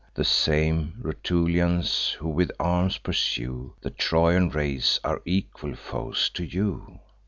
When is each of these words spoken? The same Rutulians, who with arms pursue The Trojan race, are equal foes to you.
The 0.15 0.25
same 0.25 0.93
Rutulians, 0.99 2.13
who 2.13 2.27
with 2.29 2.51
arms 2.59 2.97
pursue 2.97 3.75
The 3.81 3.91
Trojan 3.91 4.49
race, 4.49 4.99
are 5.03 5.21
equal 5.25 5.75
foes 5.75 6.31
to 6.33 6.43
you. 6.43 6.97